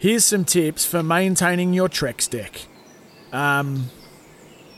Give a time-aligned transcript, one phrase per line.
[0.00, 2.66] Here's some tips for maintaining your Trex deck.
[3.32, 3.90] Um,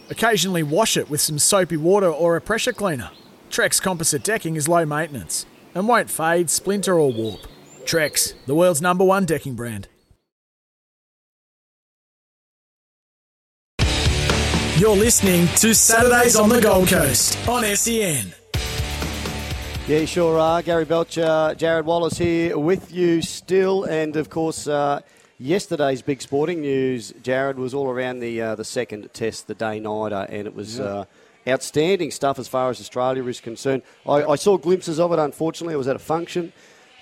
[0.08, 3.10] occasionally wash it with some soapy water or a pressure cleaner.
[3.50, 5.44] Trex composite decking is low maintenance
[5.74, 7.40] and won't fade, splinter, or warp.
[7.84, 9.88] Trex, the world's number one decking brand.
[14.78, 18.32] You're listening to Saturdays on the Gold Coast on SEN.
[19.90, 20.62] Yeah, you sure are.
[20.62, 23.82] Gary Belcher, Jared Wallace here with you still.
[23.82, 25.00] And of course, uh,
[25.40, 29.80] yesterday's big sporting news, Jared, was all around the uh, the second test, the day
[29.80, 31.06] nighter, and it was uh,
[31.48, 33.82] outstanding stuff as far as Australia is concerned.
[34.06, 35.74] I, I saw glimpses of it, unfortunately.
[35.74, 36.52] I was at a function.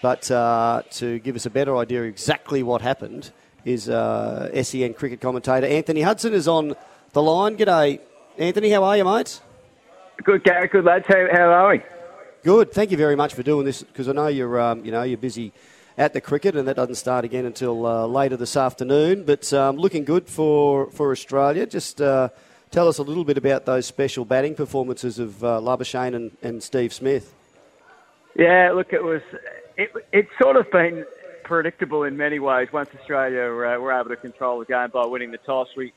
[0.01, 3.33] But uh, to give us a better idea of exactly what happened
[3.65, 6.77] is uh, SEN cricket commentator Anthony Hudson is on
[7.13, 7.57] the line.
[7.57, 7.99] G'day,
[8.39, 8.71] Anthony.
[8.71, 9.41] How are you, mate?
[10.23, 10.69] Good, Gary.
[10.69, 11.05] Good, lads.
[11.09, 11.83] How, how are we?
[12.45, 12.73] Good.
[12.73, 15.19] Thank you very much for doing this because I know you're, um, you know, you're
[15.19, 15.53] busy
[15.99, 19.25] at the cricket, and that doesn't start again until uh, later this afternoon.
[19.25, 21.67] But um, looking good for for Australia.
[21.67, 22.29] Just uh,
[22.71, 26.63] tell us a little bit about those special batting performances of uh, Labuschagne and, and
[26.63, 27.35] Steve Smith.
[28.37, 29.23] Yeah, look, it was.
[29.77, 31.05] It, it's sort of been
[31.45, 32.69] predictable in many ways.
[32.73, 35.93] Once Australia uh, were able to control the game by winning the toss, we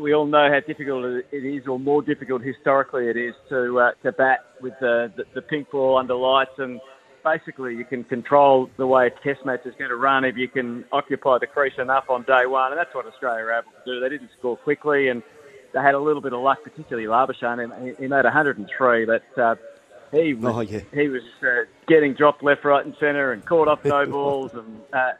[0.00, 3.90] we all know how difficult it is, or more difficult historically it is to uh,
[4.04, 6.80] to bat with the, the the pink ball under lights, and
[7.24, 10.46] basically you can control the way a Test match is going to run if you
[10.48, 13.92] can occupy the crease enough on day one, and that's what Australia were able to
[13.94, 14.00] do.
[14.00, 15.22] They didn't score quickly, and
[15.72, 17.96] they had a little bit of luck, particularly Labuschagne.
[17.96, 19.56] He, he made 103, but uh,
[20.12, 20.80] he was Oh, yeah.
[20.92, 24.80] he was uh, getting dropped left, right, and centre, and caught off no balls, and
[24.92, 25.12] uh,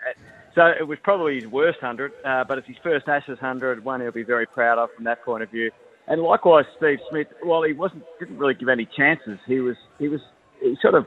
[0.55, 2.13] so it was probably his worst hundred.
[2.25, 5.25] Uh, but it's his first Ashes hundred, one he'll be very proud of from that
[5.25, 5.71] point of view.
[6.07, 7.27] And likewise, Steve Smith.
[7.43, 10.21] While he wasn't didn't really give any chances, he was he was
[10.61, 11.07] he sort of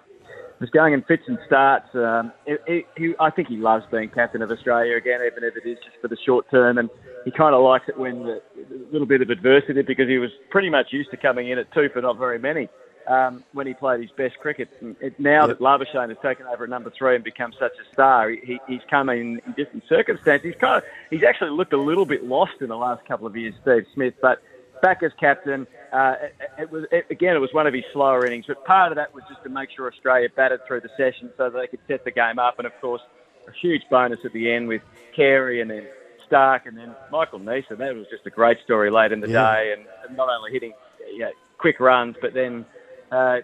[0.59, 1.93] was going in fits and starts.
[1.93, 5.55] Um, he, he, he, I think he loves being captain of Australia again, even if
[5.55, 6.77] it is just for the short term.
[6.77, 6.89] And
[7.25, 10.31] he kind of likes it when the, a little bit of adversity because he was
[10.49, 12.69] pretty much used to coming in at two for not very many
[13.07, 14.69] um, when he played his best cricket.
[14.81, 17.93] And it, now that Labuschagne has taken over at number three and become such a
[17.93, 20.53] star, he, he, he's come in, in different circumstances.
[20.53, 23.35] He's kind of he's actually looked a little bit lost in the last couple of
[23.35, 24.41] years, Steve Smith, but.
[24.81, 26.33] Back as captain, uh, it,
[26.63, 27.35] it was it, again.
[27.35, 29.69] It was one of his slower innings, but part of that was just to make
[29.75, 32.55] sure Australia batted through the session so that they could set the game up.
[32.57, 33.01] And of course,
[33.47, 34.81] a huge bonus at the end with
[35.15, 35.87] Carey and then
[36.27, 37.77] Stark and then Michael Neser.
[37.77, 39.53] That was just a great story late in the Yeah.
[39.55, 40.73] day, and, and not only hitting
[41.11, 42.65] you know, quick runs, but then
[43.11, 43.37] uh,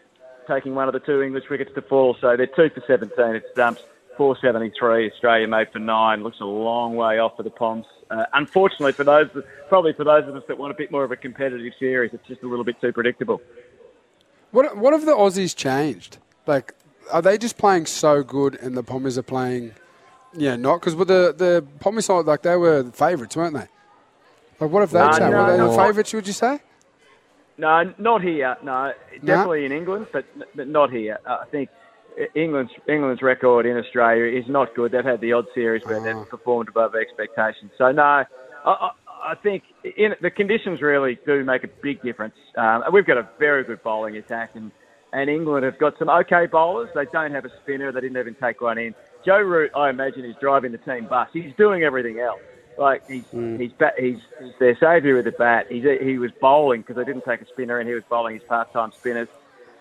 [0.47, 2.15] taking one of the two English wickets to fall.
[2.21, 3.11] So they're two for 17.
[3.35, 3.81] It's dumps
[4.17, 5.09] 473.
[5.11, 6.23] Australia made for nine.
[6.23, 7.85] Looks a long way off for the Poms.
[8.09, 9.27] Uh, unfortunately, for those,
[9.69, 12.27] probably for those of us that want a bit more of a competitive series, it's
[12.27, 13.41] just a little bit too predictable.
[14.51, 16.17] What what have the Aussies changed?
[16.45, 16.73] Like,
[17.11, 19.73] are they just playing so good, and the Pommies are playing,
[20.33, 23.67] yeah, not because with the the Pommies side, like they were the favourites, weren't they?
[24.59, 25.31] Like, what have they No, changed?
[25.31, 25.71] no, were they no.
[25.71, 26.13] the favourites?
[26.13, 26.59] Would you say?
[27.57, 28.57] No, not here.
[28.63, 28.93] No,
[29.23, 30.25] definitely in England, but
[30.55, 31.19] but not here.
[31.25, 31.69] I think
[32.35, 34.91] England's England's record in Australia is not good.
[34.91, 37.71] They've had the odd series where they've performed above expectations.
[37.77, 38.25] So no, I,
[38.65, 38.91] I,
[39.23, 42.35] I think in, the conditions really do make a big difference.
[42.57, 44.71] Um, we've got a very good bowling attack, and
[45.11, 46.89] and England have got some okay bowlers.
[46.95, 47.91] They don't have a spinner.
[47.91, 48.95] They didn't even take one in.
[49.25, 51.29] Joe Root, I imagine, is driving the team bus.
[51.31, 52.41] He's doing everything else.
[52.77, 55.67] Like he's he's, bat, he's he's their saviour with the bat.
[55.69, 58.43] He's, he was bowling because they didn't take a spinner, and he was bowling his
[58.43, 59.27] part-time spinners.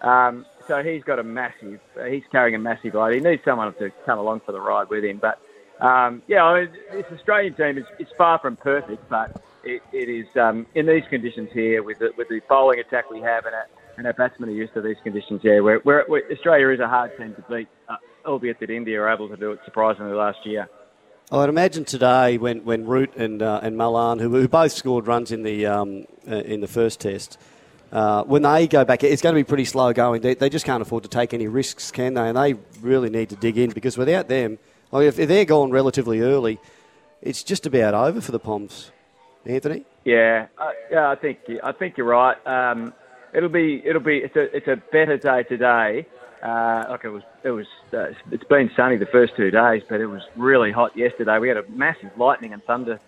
[0.02, 1.80] Um, so he's got a massive.
[2.08, 3.14] He's carrying a massive load.
[3.14, 5.18] He needs someone to come along for the ride with him.
[5.18, 5.40] But
[5.84, 10.26] um, yeah, I mean, this Australian team is, far from perfect, but it, it is
[10.36, 13.66] um, in these conditions here with the, with the bowling attack we have and our,
[13.96, 15.40] and our batsmen are used to these conditions.
[15.42, 15.80] Yeah, where,
[16.30, 19.50] Australia is a hard team to beat, uh, albeit that India are able to do
[19.52, 20.68] it surprisingly last year.
[21.32, 25.32] I'd imagine today when, when Root and uh, and Malan, who, who both scored runs
[25.32, 27.38] in the um, uh, in the first test,
[27.92, 30.22] uh, when they go back, it's going to be pretty slow going.
[30.22, 32.28] They, they just can't afford to take any risks, can they?
[32.28, 34.58] And they really need to dig in because without them,
[34.92, 36.58] I if they're gone relatively early,
[37.20, 38.90] it's just about over for the Poms.
[39.44, 42.36] Anthony, Yeah, uh, yeah, I think I think you're right.
[42.46, 42.94] Um,
[43.34, 46.06] it'll be it'll be it's a it's a better day today
[46.42, 47.66] Uh, like it was, it was.
[47.92, 51.38] Uh, it's been sunny the first two days, but it was really hot yesterday.
[51.38, 52.98] We had a massive lightning and thunder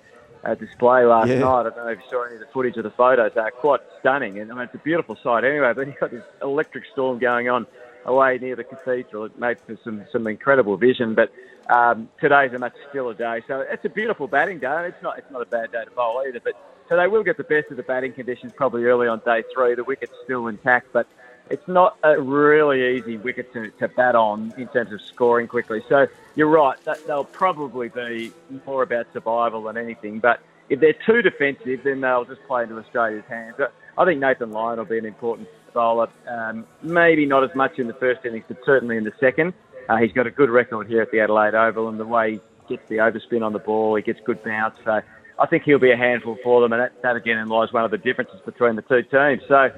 [0.45, 1.39] uh, display last Yeah.
[1.41, 1.61] night.
[1.61, 3.33] I don't know if you saw any of the footage of the photos.
[3.35, 5.73] They're quite stunning, and I mean it's a beautiful sight anyway.
[5.75, 7.67] But you've got this electric storm going on
[8.05, 9.25] away near the cathedral.
[9.25, 11.15] It made for some some incredible vision.
[11.15, 11.31] But
[11.73, 14.87] um, today's a much stiller day, so it's a beautiful batting day.
[14.89, 16.41] It's not it's not a bad day to bowl either.
[16.43, 16.55] But
[16.89, 19.75] so they will get the best of the batting conditions probably early on day three.
[19.75, 21.07] The wicket's still intact, but
[21.51, 25.83] it's not a really easy wicket to, to bat on in terms of scoring quickly.
[25.89, 28.33] So you're right, that, they'll probably be
[28.67, 30.21] more about survival than anything.
[30.21, 33.55] But if they're too defensive, then they'll just play into Australia's hands.
[33.59, 36.09] But I think Nathan Lyon will be an important bowler.
[36.27, 39.53] Um, maybe not as much in the first innings, but certainly in the second.
[39.89, 42.41] Uh, he's got a good record here at the Adelaide Oval, and the way he
[42.69, 44.77] gets the overspin on the ball, he gets good bounce.
[44.83, 45.03] So
[45.39, 47.91] I think he'll be a handful for them, and that, that again lies one of
[47.91, 49.43] the differences between the two teams.
[49.47, 49.71] So,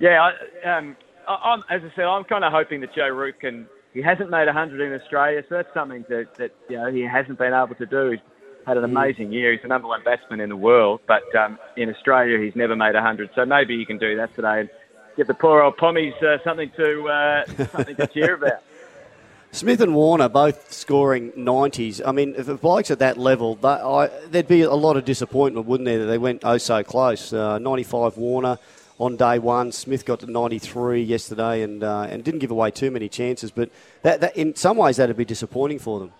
[0.00, 0.30] yeah,
[0.64, 0.96] I, um,
[1.42, 3.66] I'm, as I said, I'm kind of hoping that Joe Root can.
[3.92, 7.38] He hasn't made 100 in Australia, so that's something that, that you know he hasn't
[7.38, 8.10] been able to do.
[8.12, 8.20] He's
[8.66, 9.52] had an amazing year.
[9.52, 12.94] He's the number one batsman in the world, but um, in Australia he's never made
[12.94, 13.30] 100.
[13.34, 14.70] So maybe he can do that today and
[15.16, 18.62] give the poor old Pommies uh, something to uh, something to cheer about.
[19.52, 22.00] Smith and Warner both scoring 90s.
[22.06, 25.04] I mean, if the blokes at that level, they, I, there'd be a lot of
[25.04, 27.32] disappointment, wouldn't there, that they went oh so close.
[27.32, 28.58] Uh, 95 Warner
[29.00, 29.72] on day one.
[29.72, 33.50] Smith got to 93 yesterday and uh, and didn't give away too many chances.
[33.50, 33.70] But
[34.02, 36.12] that, that in some ways that'd be disappointing for them.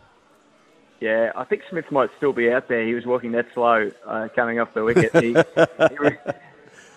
[1.01, 2.85] Yeah, I think Smith might still be out there.
[2.85, 5.15] He was walking that slow uh, coming off the wicket.
[5.15, 5.35] He,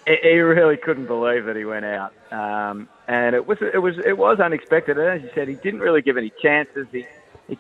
[0.06, 3.96] he, he really couldn't believe that he went out, um, and it was it was
[4.06, 4.98] it was unexpected.
[4.98, 6.88] And as you said, he didn't really give any chances.
[6.92, 7.06] He,
[7.48, 7.58] he,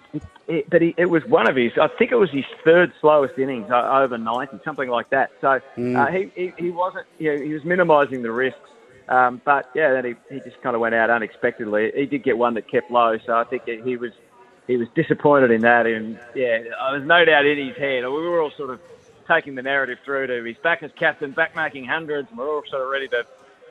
[0.47, 1.71] he, but he, it was one of his.
[1.81, 5.31] I think it was his third slowest innings uh, over ninety, something like that.
[5.41, 7.06] So uh, he, he he wasn't.
[7.19, 8.59] You know, he was minimising the risks.
[9.09, 11.91] Um, but yeah, then he, he just kind of went out unexpectedly.
[11.94, 14.12] He did get one that kept low, so I think he was
[14.68, 15.86] he was disappointed in that.
[15.86, 18.03] And yeah, there was no doubt in his head.
[18.03, 18.79] We were all sort of
[19.27, 22.63] taking the narrative through to he's back as captain, back making hundreds, and we're all
[22.69, 23.25] sort of ready to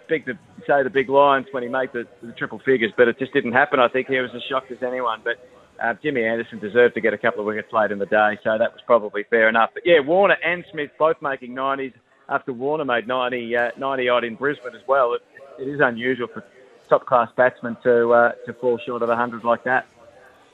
[0.08, 2.93] big to say the big lines when he made the, the triple figures.
[2.94, 3.81] But it just didn't happen.
[3.81, 5.23] I think he was as shocked as anyone.
[5.25, 5.38] But
[5.81, 8.57] uh, Jimmy Anderson deserved to get a couple of wickets late in the day, so
[8.59, 9.71] that was probably fair enough.
[9.75, 11.95] But yeah, Warner and Smith both making 90s
[12.29, 15.15] after Warner made 90, uh, 90 odd in Brisbane as well.
[15.15, 15.23] It,
[15.59, 16.45] it is unusual for
[16.89, 19.87] top class batsmen to uh, to fall short of 100 like that.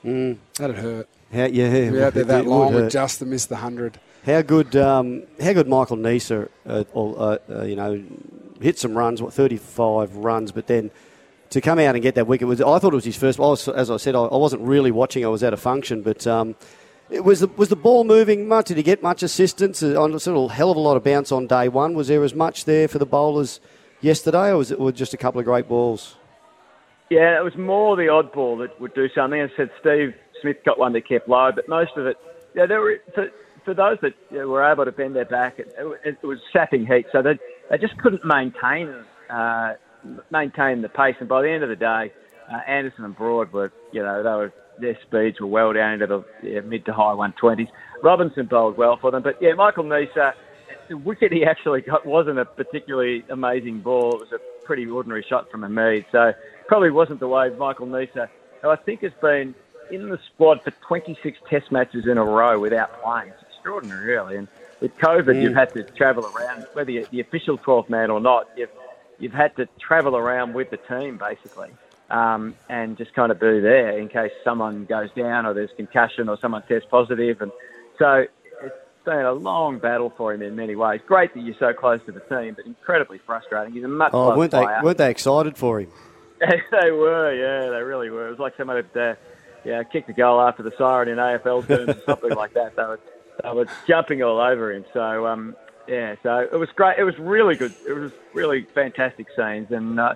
[0.03, 1.07] That'd hurt.
[1.33, 2.83] How, yeah, Be out there that long hurt.
[2.83, 3.99] with just to miss the hundred.
[4.25, 8.03] How good, um, how good Michael Neser, uh, uh, uh, you know,
[8.61, 10.91] hit some runs, what, 35 runs, but then
[11.49, 13.43] to come out and get that wicket was, I thought it was his first, I
[13.43, 16.27] was, as I said, I, I wasn't really watching, I was at a function, but
[16.27, 16.55] um,
[17.09, 18.67] it was, the, was the ball moving much?
[18.67, 19.81] Did he get much assistance?
[19.81, 21.95] Uh, On a sort of hell of a lot of bounce on day one.
[21.95, 23.59] Was there as much there for the bowlers
[24.01, 26.15] yesterday, or was it just a couple of great balls?
[27.09, 29.41] Yeah, it was more the odd ball that would do something.
[29.41, 32.17] I said, Steve Smith got one that kept low, but most of it,
[32.53, 33.29] yeah, there were for,
[33.65, 35.73] for those that you know, were able to bend their back, it,
[36.05, 37.39] it, it was sapping heat, so they
[37.71, 38.93] they just couldn't maintain
[39.29, 39.73] uh,
[40.31, 41.15] maintain the pace.
[41.19, 42.11] And by the end of the day,
[42.51, 46.07] uh, Anderson and Broad were, you know, they were their speeds were well down into
[46.07, 47.67] the yeah, mid to high 120s.
[48.01, 50.33] Robinson bowled well for them, but yeah, Michael Neser,
[50.87, 54.13] the uh, wicket he actually got wasn't a particularly amazing ball.
[54.15, 56.33] It was a pretty ordinary shot from a Hameed, so
[56.67, 58.27] probably wasn't the way Michael Neser, uh,
[58.61, 59.53] who I think has been
[59.91, 63.29] in the squad for 26 Test matches in a row without playing.
[63.29, 64.37] It's extraordinary, really.
[64.37, 64.47] And
[64.79, 65.59] with COVID, you've mm.
[65.59, 68.47] had to travel around, whether you're the official 12th man or not.
[68.55, 68.69] You've
[69.19, 71.69] you've had to travel around with the team basically,
[72.09, 76.29] um, and just kind of be there in case someone goes down or there's concussion
[76.29, 77.41] or someone tests positive.
[77.41, 77.51] And
[77.97, 78.25] so
[78.63, 81.01] it's been a long battle for him in many ways.
[81.07, 83.73] Great that you're so close to the team, but incredibly frustrating.
[83.73, 84.79] He's a much Oh, weren't they, player.
[84.83, 85.91] weren't they excited for him?
[86.71, 88.27] they were, yeah, they really were.
[88.27, 89.15] It was like someone had, uh,
[89.65, 92.75] yeah, kicked a goal after the siren in AFL terms or something like that.
[92.77, 92.99] They were,
[93.43, 94.85] they were jumping all over him.
[94.93, 95.55] So, um,
[95.89, 96.99] yeah, so it was great.
[96.99, 97.73] It was really good.
[97.87, 99.71] It was really fantastic scenes.
[99.71, 100.15] And uh,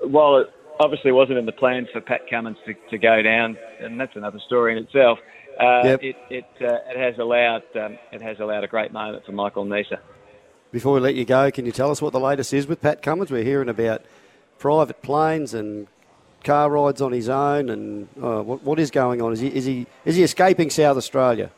[0.00, 0.48] while it
[0.80, 4.40] obviously wasn't in the plans for Pat Cummins to, to go down, and that's another
[4.46, 5.18] story in itself.
[5.58, 6.02] Uh, Yep.
[6.02, 9.64] It it, uh, it has allowed um, it has allowed a great moment for Michael
[9.64, 9.98] Neser.
[10.72, 13.02] Before we let you go, can you tell us what the latest is with Pat
[13.02, 13.30] Cummins?
[13.30, 14.02] We're hearing about
[14.58, 15.86] private planes and
[16.42, 19.32] car rides on his own, and uh, what, what is going on?
[19.32, 21.52] Is he is he is he escaping South Australia?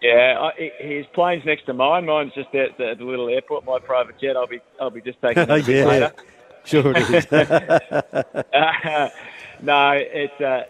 [0.00, 2.06] Yeah, I, his plane's next to mine.
[2.06, 3.64] Mine's just at the, the little airport.
[3.64, 4.36] My private jet.
[4.36, 6.12] I'll be I'll be just taking it bit later.
[6.64, 7.26] sure it is.
[8.52, 9.08] Uh,
[9.60, 10.64] no, it's uh,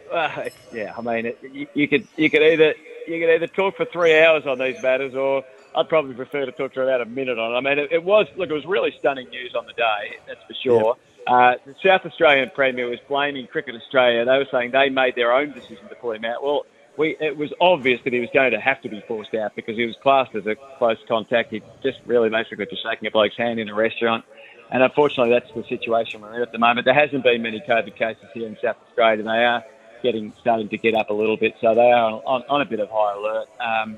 [0.47, 0.95] it's- yeah.
[0.97, 2.75] I mean, it, you, you could you could either
[3.07, 5.45] you could either talk for three hours on these matters, or
[5.75, 7.57] I'd probably prefer to talk for about a minute on it.
[7.57, 10.43] I mean, it, it was look, it was really stunning news on the day, that's
[10.47, 10.97] for sure.
[11.27, 14.25] Uh, the South Australian Premier was blaming Cricket Australia.
[14.25, 16.43] They were saying they made their own decision to pull him out.
[16.43, 16.65] Well,
[16.99, 19.77] we, it was obvious that he was going to have to be forced out because
[19.77, 21.53] he was classed as a close contact.
[21.53, 24.25] He just really basically just shaking a bloke's hand in a restaurant.
[24.71, 26.85] And unfortunately, that's the situation we're in at the moment.
[26.85, 29.23] There hasn't been many COVID cases here in South Australia.
[29.23, 29.65] They are
[30.03, 32.81] getting starting to get up a little bit, so they are on, on a bit
[32.81, 33.49] of high alert.
[33.61, 33.97] Um,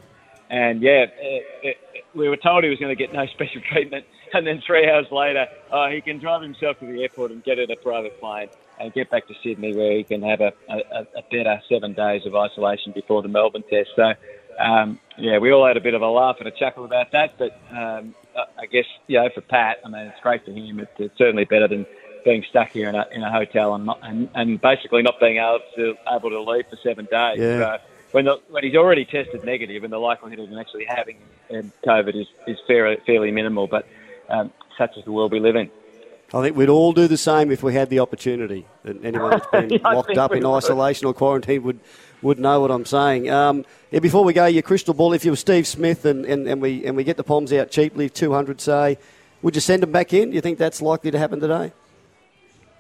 [0.51, 1.77] and yeah, it, it,
[2.15, 4.05] we were told he was going to get no special treatment,
[4.35, 7.59] and then three hours later, oh, he can drive himself to the airport and get
[7.59, 8.49] in a private plane
[8.81, 12.27] and get back to Sydney, where he can have a, a, a better seven days
[12.27, 13.91] of isolation before the Melbourne test.
[13.95, 14.13] So,
[14.59, 17.39] um, yeah, we all had a bit of a laugh and a chuckle about that,
[17.39, 18.15] but um,
[18.59, 20.81] I guess you know for Pat, I mean, it's great for him.
[20.81, 21.87] It's, it's certainly better than
[22.25, 25.39] being stuck here in a, in a hotel and, not, and and basically not being
[25.39, 27.39] able to able to leave for seven days.
[27.39, 27.59] Yeah.
[27.59, 27.79] So
[28.13, 31.19] when the, when he's already tested negative, and the likelihood of him actually having
[31.55, 33.67] um, COVID is is fairly fairly minimal.
[33.67, 33.87] But
[34.29, 35.71] um, such is the world we live in.
[36.33, 38.67] I think we'd all do the same if we had the opportunity.
[38.85, 40.57] And anyone that's been I locked up in would.
[40.59, 41.81] isolation or quarantine would,
[42.23, 43.29] would know what I'm saying.
[43.31, 46.47] Um, yeah, before we go, your crystal ball, if you were Steve Smith and, and,
[46.47, 48.97] and, we, and we get the Poms out cheaply, 200 say,
[49.43, 50.31] would you send them back in?
[50.31, 51.73] Do you think that's likely to happen today?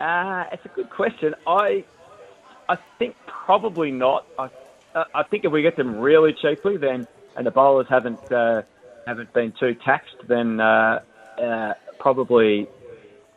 [0.00, 1.35] Uh, it's a good question.
[1.47, 1.85] I
[2.69, 4.26] I think probably not.
[4.38, 4.49] I
[4.95, 8.62] uh, I think if we get them really cheaply, then and the bowlers haven't uh,
[9.07, 11.02] haven't been too taxed, then uh,
[11.38, 12.66] uh, probably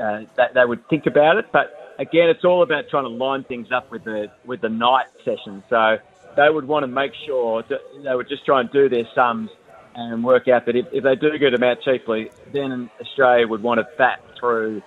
[0.04, 1.46] uh, that they would think about it.
[1.52, 5.08] But again, it's all about trying to line things up with the with the night
[5.24, 5.64] session.
[5.70, 5.98] So
[6.36, 9.50] they would want to make sure that they would just try and do their sums
[9.96, 13.62] and work out that if, if they do get them out cheaply, then Australia would
[13.62, 14.82] want to bat through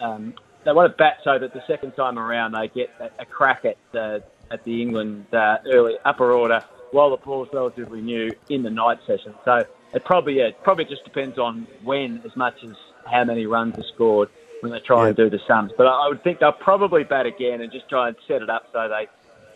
[0.00, 0.34] um,
[0.64, 3.64] they want to bat so that the second time around they get a, a crack
[3.64, 8.62] at the at the England uh, early upper order while the ball's relatively new in
[8.62, 9.34] the night session.
[9.44, 12.72] So it probably yeah, it probably just depends on when as much as
[13.04, 14.28] how many runs are scored
[14.70, 15.72] when they try and do the sums.
[15.76, 18.50] But I, I would think they'll probably bat again and just try and set it
[18.50, 19.06] up so they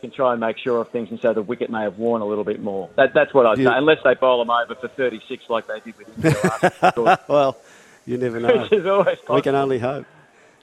[0.00, 2.24] can try and make sure of things and so the wicket may have worn a
[2.24, 2.88] little bit more.
[2.96, 3.70] That, that's what I'd Yeah.
[3.70, 6.24] say, unless they bowl them over for 36 like they did with
[6.94, 7.56] India well,
[8.06, 8.62] you never know.
[8.62, 9.34] which is always possible.
[9.34, 10.06] We can only hope.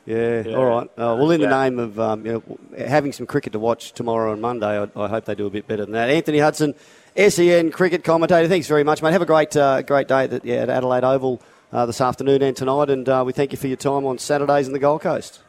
[0.07, 0.87] Yeah, all right.
[0.97, 4.31] Uh, well, in the name of um, you know, having some cricket to watch tomorrow
[4.31, 6.09] and Monday, I, I hope they do a bit better than that.
[6.09, 6.75] Anthony Hudson,
[7.17, 8.47] SEN cricket commentator.
[8.47, 9.11] Thanks very much, mate.
[9.11, 12.55] Have a great, uh, great day at, yeah, at Adelaide Oval uh, this afternoon and
[12.55, 15.41] tonight, and uh, we thank you for your time on Saturdays in the Gold Coast.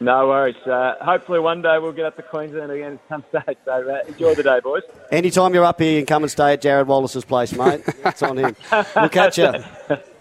[0.00, 0.54] No worries.
[0.64, 3.58] Uh, hopefully one day we'll get up to Queensland again at some stage.
[3.64, 4.82] So uh, enjoy the day, boys.
[5.10, 7.82] Anytime you're up here, and come and stay at Jared Wallace's place, mate.
[8.04, 8.54] it's on him.
[8.94, 9.52] We'll catch you.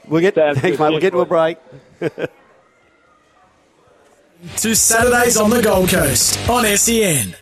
[0.07, 0.83] We'll get Sounds thanks, good.
[0.83, 0.91] mate.
[0.91, 1.57] We'll get to a break.
[4.57, 7.35] To Saturdays on the Gold Coast on E SEN.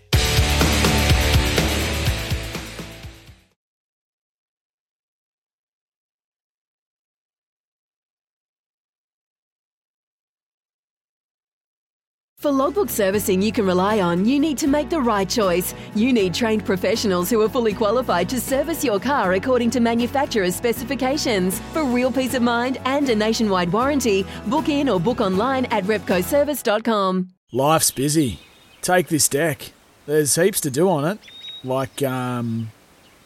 [12.46, 15.74] For logbook servicing you can rely on, you need to make the right choice.
[15.96, 20.56] You need trained professionals who are fully qualified to service your car according to manufacturer's
[20.56, 21.60] specifications.
[21.74, 25.86] For real peace of mind and a nationwide warranty, book in or book online at
[25.86, 27.30] repcoservice.com.
[27.52, 28.42] Life's busy.
[28.84, 29.72] Take this deck.
[30.06, 31.18] There's heaps to do on it,
[31.64, 32.70] like um,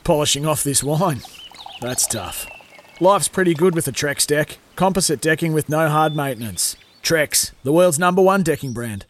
[0.05, 1.19] polishing off this wine.
[1.81, 2.47] That's tough.
[3.01, 4.59] Life's pretty good with a Trex deck.
[4.77, 6.77] Composite decking with no hard maintenance.
[7.03, 9.05] Trex, the world's number one decking brand.